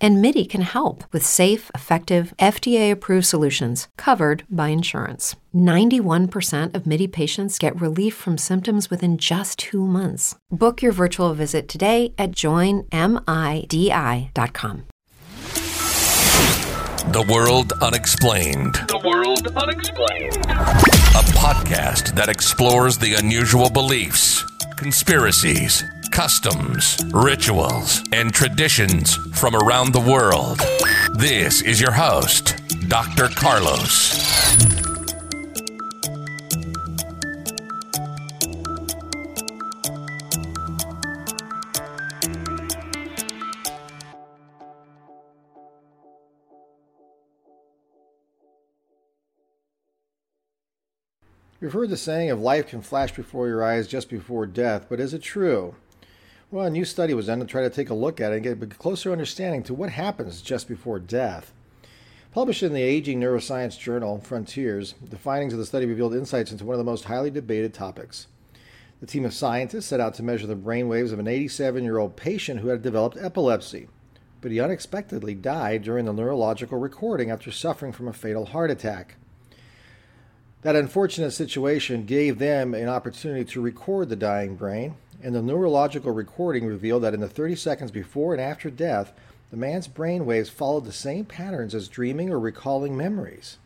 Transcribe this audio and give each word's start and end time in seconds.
And 0.00 0.20
MIDI 0.20 0.44
can 0.44 0.60
help 0.60 1.04
with 1.12 1.24
safe, 1.24 1.70
effective, 1.74 2.34
FDA 2.38 2.90
approved 2.90 3.26
solutions 3.26 3.88
covered 3.96 4.44
by 4.50 4.68
insurance. 4.68 5.36
91% 5.54 6.74
of 6.74 6.86
MIDI 6.86 7.06
patients 7.06 7.58
get 7.58 7.80
relief 7.80 8.14
from 8.14 8.36
symptoms 8.36 8.90
within 8.90 9.16
just 9.16 9.58
two 9.58 9.86
months. 9.86 10.36
Book 10.50 10.82
your 10.82 10.92
virtual 10.92 11.32
visit 11.32 11.66
today 11.68 12.12
at 12.18 12.32
joinmidi.com. 12.32 12.90
The 17.12 17.24
World 17.32 17.72
Unexplained. 17.80 18.74
The 18.74 19.00
World 19.02 19.46
Unexplained. 19.56 20.44
A 20.44 21.22
podcast 21.38 22.14
that 22.16 22.28
explores 22.28 22.98
the 22.98 23.14
unusual 23.14 23.70
beliefs, 23.70 24.44
conspiracies, 24.76 25.84
customs, 26.16 26.96
rituals, 27.12 28.02
and 28.10 28.32
traditions 28.32 29.16
from 29.38 29.54
around 29.54 29.92
the 29.92 30.00
world. 30.00 30.58
This 31.18 31.60
is 31.60 31.78
your 31.78 31.92
host, 31.92 32.56
Dr. 32.88 33.28
Carlos. 33.28 34.16
You've 51.60 51.74
heard 51.74 51.90
the 51.90 51.98
saying 51.98 52.30
of 52.30 52.40
life 52.40 52.68
can 52.68 52.80
flash 52.80 53.12
before 53.12 53.48
your 53.48 53.62
eyes 53.62 53.86
just 53.86 54.08
before 54.08 54.46
death, 54.46 54.86
but 54.88 54.98
is 54.98 55.12
it 55.12 55.20
true? 55.20 55.74
Well, 56.56 56.64
a 56.64 56.70
new 56.70 56.86
study 56.86 57.12
was 57.12 57.26
done 57.26 57.40
to 57.40 57.44
try 57.44 57.60
to 57.60 57.68
take 57.68 57.90
a 57.90 57.94
look 57.94 58.18
at 58.18 58.32
it 58.32 58.36
and 58.36 58.42
get 58.42 58.62
a 58.62 58.74
closer 58.76 59.12
understanding 59.12 59.62
to 59.64 59.74
what 59.74 59.90
happens 59.90 60.40
just 60.40 60.68
before 60.68 60.98
death. 60.98 61.52
Published 62.32 62.62
in 62.62 62.72
the 62.72 62.80
Aging 62.80 63.20
Neuroscience 63.20 63.78
Journal, 63.78 64.18
Frontiers, 64.20 64.94
the 65.06 65.18
findings 65.18 65.52
of 65.52 65.58
the 65.58 65.66
study 65.66 65.84
revealed 65.84 66.14
insights 66.14 66.50
into 66.50 66.64
one 66.64 66.72
of 66.72 66.78
the 66.78 66.90
most 66.90 67.04
highly 67.04 67.30
debated 67.30 67.74
topics. 67.74 68.28
The 69.00 69.06
team 69.06 69.26
of 69.26 69.34
scientists 69.34 69.84
set 69.84 70.00
out 70.00 70.14
to 70.14 70.22
measure 70.22 70.46
the 70.46 70.56
brain 70.56 70.88
waves 70.88 71.12
of 71.12 71.18
an 71.18 71.28
87 71.28 71.84
year 71.84 71.98
old 71.98 72.16
patient 72.16 72.60
who 72.60 72.68
had 72.68 72.80
developed 72.80 73.18
epilepsy, 73.20 73.88
but 74.40 74.50
he 74.50 74.58
unexpectedly 74.58 75.34
died 75.34 75.82
during 75.82 76.06
the 76.06 76.12
neurological 76.14 76.78
recording 76.78 77.30
after 77.30 77.52
suffering 77.52 77.92
from 77.92 78.08
a 78.08 78.14
fatal 78.14 78.46
heart 78.46 78.70
attack. 78.70 79.16
That 80.62 80.74
unfortunate 80.74 81.32
situation 81.32 82.06
gave 82.06 82.38
them 82.38 82.72
an 82.72 82.88
opportunity 82.88 83.44
to 83.44 83.60
record 83.60 84.08
the 84.08 84.16
dying 84.16 84.56
brain, 84.56 84.94
and 85.26 85.34
the 85.34 85.42
neurological 85.42 86.12
recording 86.12 86.64
revealed 86.66 87.02
that 87.02 87.12
in 87.12 87.18
the 87.18 87.28
30 87.28 87.56
seconds 87.56 87.90
before 87.90 88.32
and 88.32 88.40
after 88.40 88.70
death, 88.70 89.12
the 89.50 89.56
man's 89.56 89.88
brain 89.88 90.24
waves 90.24 90.48
followed 90.48 90.84
the 90.84 90.92
same 90.92 91.24
patterns 91.24 91.74
as 91.74 91.88
dreaming 91.88 92.30
or 92.30 92.38
recalling 92.38 92.96
memories. 92.96 93.58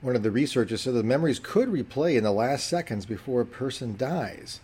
One 0.00 0.14
of 0.14 0.22
the 0.22 0.30
researchers 0.30 0.82
said 0.82 0.94
the 0.94 1.02
memories 1.02 1.40
could 1.40 1.68
replay 1.68 2.16
in 2.16 2.22
the 2.22 2.30
last 2.30 2.68
seconds 2.68 3.06
before 3.06 3.40
a 3.40 3.44
person 3.44 3.96
dies. 3.96 4.60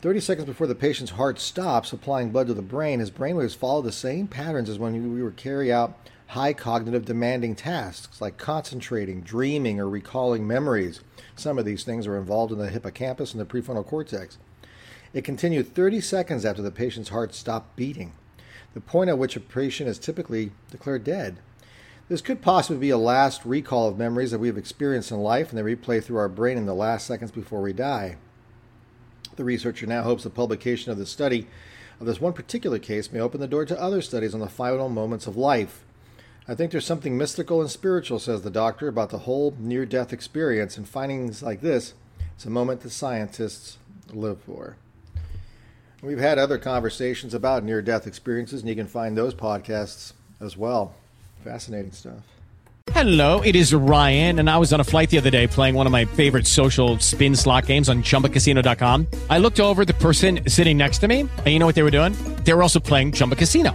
30 0.00 0.20
seconds 0.20 0.46
before 0.46 0.68
the 0.68 0.74
patient's 0.74 1.12
heart 1.12 1.38
stops 1.38 1.90
supplying 1.90 2.30
blood 2.30 2.46
to 2.46 2.54
the 2.54 2.62
brain, 2.62 3.00
his 3.00 3.10
brainwaves 3.10 3.54
follow 3.54 3.82
the 3.82 3.92
same 3.92 4.26
patterns 4.26 4.70
as 4.70 4.78
when 4.78 5.14
we 5.14 5.22
were 5.22 5.32
carry 5.32 5.70
out 5.70 5.98
high 6.34 6.52
cognitive 6.52 7.04
demanding 7.04 7.54
tasks 7.54 8.20
like 8.20 8.36
concentrating, 8.36 9.20
dreaming, 9.20 9.78
or 9.78 9.88
recalling 9.88 10.44
memories. 10.44 11.00
Some 11.36 11.60
of 11.60 11.64
these 11.64 11.84
things 11.84 12.08
are 12.08 12.18
involved 12.18 12.50
in 12.50 12.58
the 12.58 12.70
hippocampus 12.70 13.32
and 13.32 13.40
the 13.40 13.46
prefrontal 13.46 13.86
cortex. 13.86 14.36
It 15.12 15.22
continued 15.22 15.72
30 15.72 16.00
seconds 16.00 16.44
after 16.44 16.60
the 16.60 16.72
patient's 16.72 17.10
heart 17.10 17.36
stopped 17.36 17.76
beating, 17.76 18.14
the 18.74 18.80
point 18.80 19.10
at 19.10 19.18
which 19.18 19.36
a 19.36 19.40
patient 19.40 19.88
is 19.88 19.96
typically 19.96 20.50
declared 20.72 21.04
dead. 21.04 21.36
This 22.08 22.20
could 22.20 22.42
possibly 22.42 22.80
be 22.80 22.90
a 22.90 22.98
last 22.98 23.44
recall 23.44 23.86
of 23.86 23.96
memories 23.96 24.32
that 24.32 24.40
we 24.40 24.48
have 24.48 24.58
experienced 24.58 25.12
in 25.12 25.20
life 25.20 25.50
and 25.50 25.58
they 25.58 25.76
replay 25.76 26.02
through 26.02 26.18
our 26.18 26.28
brain 26.28 26.58
in 26.58 26.66
the 26.66 26.74
last 26.74 27.06
seconds 27.06 27.30
before 27.30 27.62
we 27.62 27.72
die. 27.72 28.16
The 29.36 29.44
researcher 29.44 29.86
now 29.86 30.02
hopes 30.02 30.24
the 30.24 30.30
publication 30.30 30.90
of 30.90 30.98
the 30.98 31.06
study 31.06 31.46
of 32.00 32.06
this 32.06 32.20
one 32.20 32.32
particular 32.32 32.80
case 32.80 33.12
may 33.12 33.20
open 33.20 33.40
the 33.40 33.46
door 33.46 33.64
to 33.66 33.80
other 33.80 34.02
studies 34.02 34.34
on 34.34 34.40
the 34.40 34.48
final 34.48 34.88
moments 34.88 35.28
of 35.28 35.36
life. 35.36 35.84
I 36.46 36.54
think 36.54 36.72
there's 36.72 36.84
something 36.84 37.16
mystical 37.16 37.62
and 37.62 37.70
spiritual, 37.70 38.18
says 38.18 38.42
the 38.42 38.50
doctor, 38.50 38.86
about 38.86 39.08
the 39.10 39.20
whole 39.20 39.54
near 39.58 39.86
death 39.86 40.12
experience, 40.12 40.76
and 40.76 40.86
findings 40.86 41.42
like 41.42 41.62
this 41.62 41.94
it's 42.34 42.44
a 42.44 42.50
moment 42.50 42.82
that 42.82 42.90
scientists 42.90 43.78
live 44.12 44.40
for. 44.42 44.76
We've 46.02 46.18
had 46.18 46.38
other 46.38 46.58
conversations 46.58 47.32
about 47.32 47.64
near 47.64 47.80
death 47.80 48.06
experiences, 48.06 48.60
and 48.60 48.68
you 48.68 48.74
can 48.74 48.86
find 48.86 49.16
those 49.16 49.34
podcasts 49.34 50.12
as 50.40 50.56
well. 50.56 50.94
Fascinating 51.42 51.92
stuff. 51.92 52.20
Hello, 52.92 53.40
it 53.40 53.56
is 53.56 53.72
Ryan, 53.72 54.38
and 54.38 54.50
I 54.50 54.58
was 54.58 54.72
on 54.74 54.80
a 54.80 54.84
flight 54.84 55.08
the 55.08 55.16
other 55.16 55.30
day 55.30 55.46
playing 55.46 55.74
one 55.74 55.86
of 55.86 55.92
my 55.92 56.04
favorite 56.04 56.46
social 56.46 56.98
spin 56.98 57.34
slot 57.34 57.66
games 57.66 57.88
on 57.88 58.02
chumbacasino.com. 58.02 59.06
I 59.30 59.38
looked 59.38 59.60
over 59.60 59.86
the 59.86 59.94
person 59.94 60.40
sitting 60.46 60.76
next 60.76 60.98
to 60.98 61.08
me, 61.08 61.20
and 61.20 61.46
you 61.46 61.58
know 61.58 61.66
what 61.66 61.74
they 61.74 61.82
were 61.82 61.90
doing? 61.90 62.12
They 62.44 62.52
were 62.52 62.62
also 62.62 62.80
playing 62.80 63.12
Chumba 63.12 63.36
Casino. 63.36 63.74